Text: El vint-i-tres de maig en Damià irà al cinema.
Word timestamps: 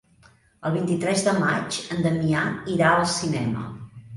El 0.69 0.73
vint-i-tres 0.77 1.21
de 1.27 1.35
maig 1.43 1.79
en 1.97 2.01
Damià 2.07 2.49
irà 2.79 2.91
al 2.95 3.07
cinema. 3.21 3.71